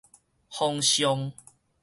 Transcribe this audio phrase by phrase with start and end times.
[0.49, 1.31] 風象